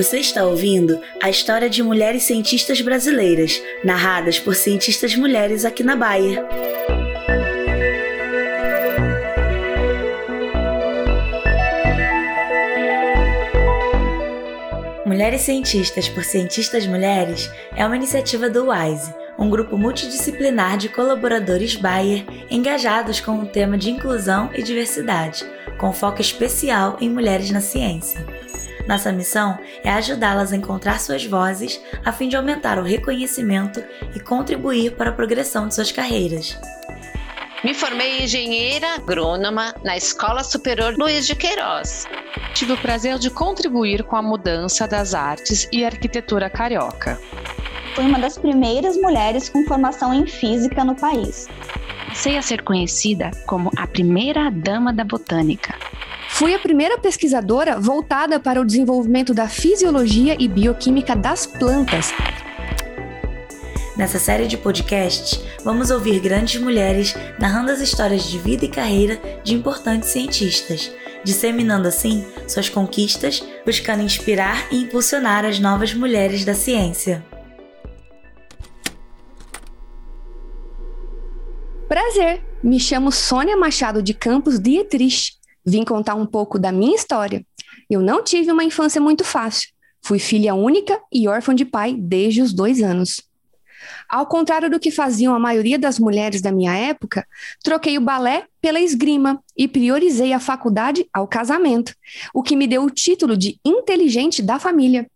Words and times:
Você 0.00 0.16
está 0.16 0.46
ouvindo 0.46 0.98
a 1.22 1.28
história 1.28 1.68
de 1.68 1.82
mulheres 1.82 2.22
cientistas 2.22 2.80
brasileiras, 2.80 3.60
narradas 3.84 4.40
por 4.40 4.54
cientistas 4.54 5.14
mulheres 5.14 5.62
aqui 5.62 5.82
na 5.82 5.94
Bahia. 5.94 6.42
Mulheres 15.04 15.42
Cientistas 15.42 16.08
por 16.08 16.24
Cientistas 16.24 16.86
Mulheres 16.86 17.50
é 17.76 17.84
uma 17.84 17.96
iniciativa 17.96 18.48
do 18.48 18.70
WISE, 18.70 19.12
um 19.38 19.50
grupo 19.50 19.76
multidisciplinar 19.76 20.78
de 20.78 20.88
colaboradores 20.88 21.76
Bayer 21.76 22.24
engajados 22.50 23.20
com 23.20 23.40
o 23.40 23.46
tema 23.46 23.76
de 23.76 23.90
inclusão 23.90 24.48
e 24.54 24.62
diversidade, 24.62 25.44
com 25.76 25.92
foco 25.92 26.22
especial 26.22 26.96
em 27.02 27.10
mulheres 27.10 27.50
na 27.50 27.60
ciência. 27.60 28.24
Nossa 28.90 29.12
missão 29.12 29.56
é 29.84 29.90
ajudá-las 29.90 30.52
a 30.52 30.56
encontrar 30.56 30.98
suas 30.98 31.24
vozes 31.24 31.80
a 32.04 32.10
fim 32.10 32.28
de 32.28 32.34
aumentar 32.34 32.76
o 32.76 32.82
reconhecimento 32.82 33.80
e 34.16 34.18
contribuir 34.18 34.96
para 34.96 35.10
a 35.10 35.12
progressão 35.12 35.68
de 35.68 35.76
suas 35.76 35.92
carreiras. 35.92 36.58
Me 37.62 37.72
formei 37.72 38.24
engenheira 38.24 38.96
agrônoma 38.96 39.72
na 39.84 39.96
Escola 39.96 40.42
Superior 40.42 40.96
Luiz 40.98 41.24
de 41.24 41.36
Queiroz. 41.36 42.08
Tive 42.52 42.72
o 42.72 42.78
prazer 42.78 43.16
de 43.20 43.30
contribuir 43.30 44.02
com 44.02 44.16
a 44.16 44.22
mudança 44.22 44.88
das 44.88 45.14
artes 45.14 45.68
e 45.70 45.84
arquitetura 45.84 46.50
carioca. 46.50 47.16
Fui 47.94 48.04
uma 48.04 48.18
das 48.18 48.36
primeiras 48.36 48.96
mulheres 48.96 49.48
com 49.48 49.64
formação 49.66 50.12
em 50.12 50.26
física 50.26 50.84
no 50.84 50.96
país. 50.96 51.46
Passei 52.08 52.36
a 52.36 52.42
ser 52.42 52.62
conhecida 52.62 53.30
como 53.46 53.70
a 53.76 53.86
primeira 53.86 54.50
dama 54.50 54.92
da 54.92 55.04
botânica. 55.04 55.89
Fui 56.40 56.54
a 56.54 56.58
primeira 56.58 56.96
pesquisadora 56.96 57.78
voltada 57.78 58.40
para 58.40 58.58
o 58.58 58.64
desenvolvimento 58.64 59.34
da 59.34 59.46
fisiologia 59.46 60.34
e 60.40 60.48
bioquímica 60.48 61.14
das 61.14 61.44
plantas, 61.44 62.14
Nessa 63.94 64.18
série 64.18 64.46
de 64.46 64.56
podcasts, 64.56 65.38
vamos 65.62 65.90
ouvir 65.90 66.18
grandes 66.18 66.58
mulheres 66.58 67.14
narrando 67.38 67.70
as 67.70 67.80
histórias 67.80 68.24
de 68.24 68.38
vida 68.38 68.64
e 68.64 68.68
carreira 68.68 69.20
de 69.44 69.54
importantes 69.54 70.08
cientistas, 70.08 70.90
disseminando 71.22 71.86
assim 71.86 72.24
suas 72.48 72.70
conquistas, 72.70 73.44
buscando 73.66 74.02
inspirar 74.02 74.72
e 74.72 74.84
impulsionar 74.84 75.44
as 75.44 75.58
novas 75.60 75.92
mulheres 75.92 76.42
da 76.42 76.54
ciência. 76.54 77.22
Prazer! 81.86 82.42
Me 82.62 82.80
chamo 82.80 83.12
Sônia 83.12 83.58
Machado 83.58 84.02
de 84.02 84.14
Campos 84.14 84.58
Dietrich. 84.58 85.39
Vim 85.64 85.84
contar 85.84 86.14
um 86.14 86.26
pouco 86.26 86.58
da 86.58 86.72
minha 86.72 86.94
história. 86.94 87.44
Eu 87.88 88.00
não 88.00 88.22
tive 88.22 88.50
uma 88.50 88.64
infância 88.64 89.00
muito 89.00 89.24
fácil. 89.24 89.68
Fui 90.02 90.18
filha 90.18 90.54
única 90.54 91.00
e 91.12 91.28
órfã 91.28 91.54
de 91.54 91.64
pai 91.64 91.94
desde 91.94 92.40
os 92.40 92.52
dois 92.52 92.82
anos. 92.82 93.22
Ao 94.08 94.26
contrário 94.26 94.70
do 94.70 94.80
que 94.80 94.90
faziam 94.90 95.34
a 95.34 95.38
maioria 95.38 95.78
das 95.78 95.98
mulheres 95.98 96.40
da 96.40 96.52
minha 96.52 96.74
época, 96.74 97.26
troquei 97.62 97.96
o 97.96 98.00
balé 98.00 98.44
pela 98.60 98.80
esgrima 98.80 99.42
e 99.56 99.66
priorizei 99.66 100.32
a 100.32 100.40
faculdade 100.40 101.06
ao 101.12 101.26
casamento, 101.26 101.94
o 102.34 102.42
que 102.42 102.56
me 102.56 102.66
deu 102.66 102.84
o 102.84 102.90
título 102.90 103.36
de 103.36 103.58
inteligente 103.64 104.42
da 104.42 104.58
família. 104.58 105.06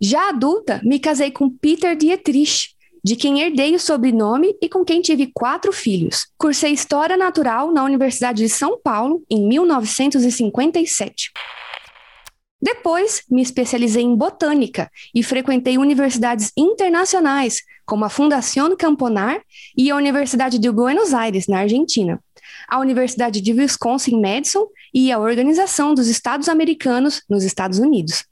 Já 0.00 0.28
adulta, 0.28 0.80
me 0.84 0.98
casei 0.98 1.30
com 1.30 1.50
Peter 1.50 1.96
Dietrich, 1.96 2.76
de 3.04 3.16
quem 3.16 3.40
herdei 3.40 3.74
o 3.74 3.80
sobrenome 3.80 4.54
e 4.60 4.68
com 4.68 4.84
quem 4.84 5.00
tive 5.00 5.30
quatro 5.32 5.72
filhos. 5.72 6.26
Cursei 6.36 6.72
História 6.72 7.16
Natural 7.16 7.72
na 7.72 7.84
Universidade 7.84 8.42
de 8.42 8.48
São 8.48 8.80
Paulo 8.80 9.22
em 9.30 9.46
1957. 9.48 11.30
Depois, 12.60 13.22
me 13.30 13.40
especializei 13.40 14.02
em 14.02 14.16
botânica 14.16 14.90
e 15.14 15.22
frequentei 15.22 15.78
universidades 15.78 16.52
internacionais, 16.56 17.62
como 17.86 18.04
a 18.04 18.08
Fundación 18.08 18.76
Camponar 18.76 19.40
e 19.76 19.90
a 19.90 19.96
Universidade 19.96 20.58
de 20.58 20.70
Buenos 20.70 21.14
Aires, 21.14 21.46
na 21.46 21.60
Argentina, 21.60 22.20
a 22.68 22.80
Universidade 22.80 23.40
de 23.40 23.52
Wisconsin-Madison 23.52 24.66
e 24.92 25.12
a 25.12 25.20
Organização 25.20 25.94
dos 25.94 26.08
Estados 26.08 26.48
Americanos, 26.48 27.22
nos 27.28 27.44
Estados 27.44 27.78
Unidos. 27.78 28.24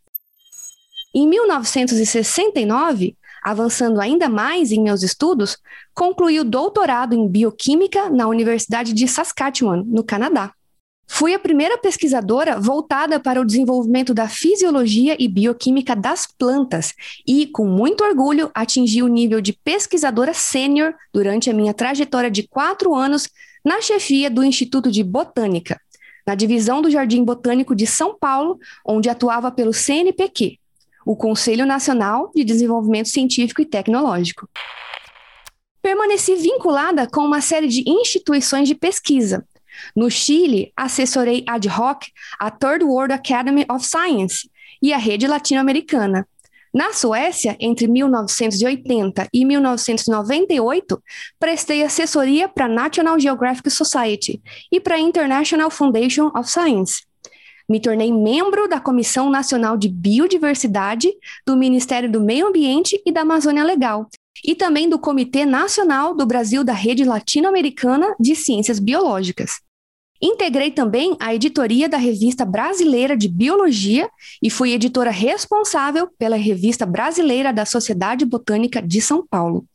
Em 1.14 1.26
1969, 1.28 3.16
avançando 3.46 4.00
ainda 4.00 4.28
mais 4.28 4.72
em 4.72 4.82
meus 4.82 5.04
estudos, 5.04 5.56
concluí 5.94 6.40
o 6.40 6.44
doutorado 6.44 7.14
em 7.14 7.28
bioquímica 7.28 8.10
na 8.10 8.26
Universidade 8.26 8.92
de 8.92 9.06
Saskatchewan, 9.06 9.84
no 9.86 10.02
Canadá. 10.02 10.52
Fui 11.06 11.32
a 11.32 11.38
primeira 11.38 11.78
pesquisadora 11.78 12.58
voltada 12.58 13.20
para 13.20 13.40
o 13.40 13.44
desenvolvimento 13.44 14.12
da 14.12 14.28
fisiologia 14.28 15.16
e 15.16 15.28
bioquímica 15.28 15.94
das 15.94 16.26
plantas 16.26 16.92
e, 17.24 17.46
com 17.46 17.64
muito 17.64 18.02
orgulho, 18.02 18.50
atingi 18.52 19.00
o 19.00 19.06
nível 19.06 19.40
de 19.40 19.52
pesquisadora 19.52 20.34
sênior 20.34 20.92
durante 21.14 21.48
a 21.48 21.54
minha 21.54 21.72
trajetória 21.72 22.32
de 22.32 22.48
quatro 22.48 22.96
anos 22.96 23.30
na 23.64 23.80
chefia 23.80 24.28
do 24.28 24.42
Instituto 24.42 24.90
de 24.90 25.04
Botânica, 25.04 25.80
na 26.26 26.34
divisão 26.34 26.82
do 26.82 26.90
Jardim 26.90 27.22
Botânico 27.22 27.76
de 27.76 27.86
São 27.86 28.18
Paulo, 28.18 28.58
onde 28.84 29.08
atuava 29.08 29.52
pelo 29.52 29.72
CNPq, 29.72 30.58
o 31.06 31.16
Conselho 31.16 31.64
Nacional 31.64 32.30
de 32.34 32.44
Desenvolvimento 32.44 33.08
Científico 33.08 33.62
e 33.62 33.64
Tecnológico. 33.64 34.46
Permaneci 35.80 36.34
vinculada 36.34 37.08
com 37.08 37.22
uma 37.22 37.40
série 37.40 37.68
de 37.68 37.88
instituições 37.88 38.68
de 38.68 38.74
pesquisa, 38.74 39.46
no 39.94 40.10
Chile, 40.10 40.72
assessorei 40.76 41.44
ad 41.46 41.68
hoc 41.68 42.06
a 42.38 42.50
Third 42.50 42.84
World 42.84 43.12
Academy 43.12 43.64
of 43.70 43.84
Science 43.84 44.48
e 44.82 44.92
a 44.92 44.98
rede 44.98 45.26
latino-americana. 45.26 46.26
Na 46.72 46.92
Suécia, 46.92 47.56
entre 47.58 47.86
1980 47.86 49.28
e 49.32 49.44
1998, 49.46 51.02
prestei 51.38 51.82
assessoria 51.82 52.48
para 52.48 52.66
a 52.66 52.68
National 52.68 53.18
Geographic 53.18 53.70
Society 53.70 54.42
e 54.70 54.78
para 54.78 54.96
a 54.96 55.00
International 55.00 55.70
Foundation 55.70 56.30
of 56.36 56.50
Science. 56.50 57.06
Me 57.68 57.80
tornei 57.80 58.12
membro 58.12 58.68
da 58.68 58.80
Comissão 58.80 59.28
Nacional 59.28 59.76
de 59.76 59.88
Biodiversidade 59.88 61.12
do 61.44 61.56
Ministério 61.56 62.10
do 62.10 62.20
Meio 62.20 62.46
Ambiente 62.46 63.00
e 63.04 63.10
da 63.10 63.22
Amazônia 63.22 63.64
Legal 63.64 64.08
e 64.44 64.54
também 64.54 64.88
do 64.88 64.98
Comitê 64.98 65.44
Nacional 65.44 66.14
do 66.14 66.26
Brasil 66.26 66.62
da 66.62 66.72
Rede 66.72 67.04
Latino-Americana 67.04 68.14
de 68.20 68.36
Ciências 68.36 68.78
Biológicas. 68.78 69.60
Integrei 70.22 70.70
também 70.70 71.16
a 71.20 71.34
editoria 71.34 71.88
da 71.88 71.98
Revista 71.98 72.44
Brasileira 72.44 73.16
de 73.16 73.28
Biologia 73.28 74.08
e 74.42 74.48
fui 74.48 74.72
editora 74.72 75.10
responsável 75.10 76.08
pela 76.18 76.36
Revista 76.36 76.86
Brasileira 76.86 77.52
da 77.52 77.66
Sociedade 77.66 78.24
Botânica 78.24 78.80
de 78.80 79.00
São 79.00 79.26
Paulo. 79.26 79.66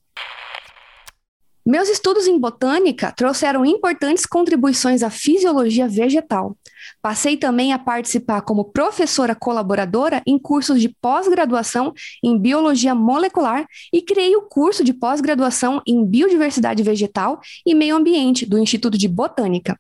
Meus 1.64 1.90
estudos 1.90 2.26
em 2.26 2.40
botânica 2.40 3.12
trouxeram 3.12 3.64
importantes 3.64 4.26
contribuições 4.26 5.04
à 5.04 5.12
fisiologia 5.12 5.88
vegetal. 5.88 6.58
Passei 7.04 7.38
também 7.38 7.72
a 7.72 7.78
participar 7.78 8.42
como 8.42 8.66
professora 8.66 9.36
colaboradora 9.36 10.24
em 10.26 10.40
cursos 10.40 10.82
de 10.82 10.90
pós-graduação 10.90 11.94
em 12.24 12.36
biologia 12.36 12.96
molecular 12.96 13.68
e 13.94 14.02
criei 14.02 14.36
o 14.36 14.42
curso 14.42 14.84
de 14.84 14.92
pós-graduação 14.92 15.82
em 15.86 16.04
biodiversidade 16.04 16.82
vegetal 16.82 17.40
e 17.64 17.76
meio 17.76 17.96
ambiente 17.96 18.44
do 18.44 18.58
Instituto 18.58 18.98
de 18.98 19.08
Botânica. 19.08 19.80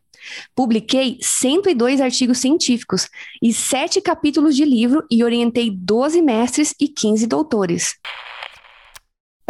Publiquei 0.55 1.17
102 1.19 1.99
artigos 1.99 2.37
científicos 2.37 3.09
e 3.41 3.51
7 3.51 3.99
capítulos 4.01 4.55
de 4.55 4.65
livro 4.65 5.03
e 5.09 5.23
orientei 5.23 5.71
12 5.71 6.21
mestres 6.21 6.75
e 6.79 6.87
15 6.87 7.25
doutores. 7.25 7.95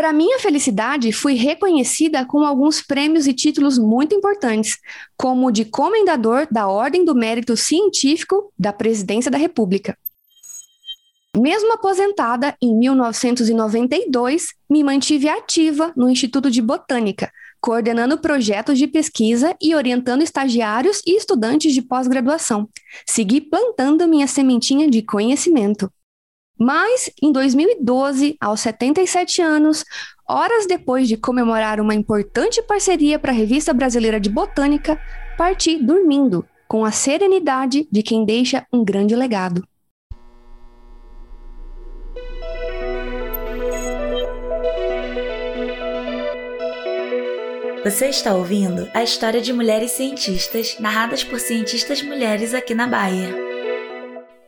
Para 0.02 0.14
minha 0.14 0.40
felicidade, 0.40 1.12
fui 1.12 1.36
reconhecida 1.36 2.26
com 2.26 2.40
alguns 2.40 2.82
prêmios 2.82 3.28
e 3.28 3.34
títulos 3.34 3.78
muito 3.78 4.16
importantes, 4.16 4.80
como 5.16 5.46
o 5.46 5.52
de 5.52 5.64
Comendador 5.64 6.48
da 6.50 6.68
Ordem 6.68 7.06
do 7.06 7.14
Mérito 7.14 7.56
Científico 7.56 8.52
da 8.58 8.74
Presidência 8.74 9.30
da 9.30 9.38
República. 9.38 9.96
Mesmo 11.38 11.72
aposentada, 11.74 12.56
em 12.60 12.76
1992, 12.80 14.48
me 14.68 14.84
mantive 14.84 15.30
ativa 15.30 15.94
no 15.96 16.10
Instituto 16.10 16.50
de 16.50 16.64
Botânica, 16.64 17.32
coordenando 17.62 18.18
projetos 18.18 18.80
de 18.80 18.88
pesquisa 18.88 19.56
e 19.62 19.76
orientando 19.76 20.24
estagiários 20.24 21.00
e 21.06 21.16
estudantes 21.16 21.76
de 21.76 21.82
pós-graduação. 21.84 22.68
Segui 23.06 23.40
plantando 23.40 24.08
minha 24.08 24.26
sementinha 24.26 24.90
de 24.90 25.04
conhecimento. 25.04 25.94
Mas, 26.64 27.10
em 27.20 27.32
2012, 27.32 28.38
aos 28.40 28.60
77 28.60 29.42
anos, 29.42 29.84
horas 30.30 30.68
depois 30.68 31.08
de 31.08 31.18
comemorar 31.18 31.80
uma 31.80 31.96
importante 31.96 32.62
parceria 32.62 33.18
para 33.18 33.32
a 33.32 33.34
Revista 33.34 33.74
Brasileira 33.74 34.20
de 34.20 34.30
Botânica, 34.30 35.02
parti 35.36 35.84
dormindo, 35.84 36.46
com 36.68 36.86
a 36.86 36.92
serenidade 36.92 37.88
de 37.92 38.04
quem 38.04 38.24
deixa 38.24 38.64
um 38.72 38.86
grande 38.86 39.16
legado. 39.16 39.64
Você 47.84 48.10
está 48.10 48.36
ouvindo 48.36 48.88
a 48.94 49.02
história 49.02 49.42
de 49.42 49.52
mulheres 49.52 49.94
cientistas 49.94 50.78
narradas 50.80 51.24
por 51.24 51.40
cientistas 51.40 52.04
mulheres 52.04 52.54
aqui 52.54 52.76
na 52.76 52.86
Bahia. 52.86 53.41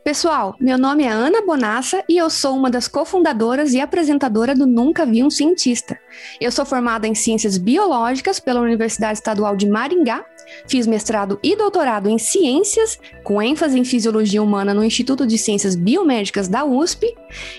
Pessoal, 0.04 0.54
meu 0.60 0.76
nome 0.76 1.04
é 1.04 1.08
Ana 1.08 1.40
Bonassa 1.40 2.04
e 2.06 2.18
eu 2.18 2.28
sou 2.28 2.54
uma 2.54 2.70
das 2.70 2.86
cofundadoras 2.86 3.72
e 3.72 3.80
apresentadora 3.80 4.54
do 4.54 4.66
Nunca 4.66 5.06
Vi 5.06 5.24
um 5.24 5.30
Cientista. 5.30 5.98
Eu 6.38 6.52
sou 6.52 6.66
formada 6.66 7.06
em 7.06 7.14
Ciências 7.14 7.56
Biológicas 7.56 8.38
pela 8.38 8.60
Universidade 8.60 9.14
Estadual 9.14 9.56
de 9.56 9.66
Maringá, 9.66 10.22
fiz 10.66 10.86
mestrado 10.86 11.38
e 11.42 11.56
doutorado 11.56 12.10
em 12.10 12.18
Ciências, 12.18 12.98
com 13.22 13.40
ênfase 13.40 13.78
em 13.78 13.84
Fisiologia 13.84 14.42
Humana 14.42 14.74
no 14.74 14.84
Instituto 14.84 15.26
de 15.26 15.38
Ciências 15.38 15.74
Biomédicas 15.74 16.48
da 16.48 16.66
USP, 16.66 17.14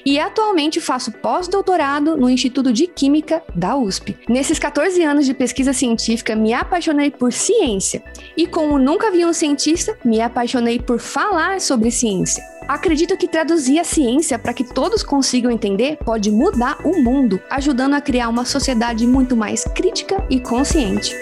e 0.06 0.20
atualmente 0.20 0.80
faço 0.80 1.12
pós-doutorado 1.12 2.16
no 2.16 2.30
Instituto 2.30 2.72
de 2.72 2.86
Química 2.86 3.42
da 3.56 3.76
USP. 3.76 4.16
Nesses 4.30 4.60
14 4.60 5.02
anos 5.04 5.26
de 5.26 5.34
pesquisa 5.34 5.74
científica, 5.74 6.36
me 6.36 6.54
apaixonei 6.54 7.10
por 7.10 7.34
ciência, 7.34 8.04
e 8.38 8.46
com 8.46 8.70
o 8.70 8.78
Nunca 8.78 9.10
Vi 9.10 9.26
um 9.26 9.34
Cientista, 9.34 9.98
me 10.06 10.22
apaixonei 10.22 10.80
por 10.80 11.00
falar 11.00 11.60
sobre 11.60 11.90
ciência. 11.90 12.35
Acredito 12.68 13.16
que 13.16 13.28
traduzir 13.28 13.80
a 13.80 13.84
ciência 13.84 14.40
para 14.40 14.54
que 14.54 14.64
todos 14.64 15.04
consigam 15.04 15.52
entender 15.52 15.98
pode 16.04 16.32
mudar 16.32 16.80
o 16.84 17.00
mundo, 17.00 17.40
ajudando 17.50 17.94
a 17.94 18.02
criar 18.02 18.28
uma 18.28 18.44
sociedade 18.44 19.06
muito 19.06 19.36
mais 19.36 19.64
crítica 19.64 20.26
e 20.30 20.40
consciente. 20.40 21.14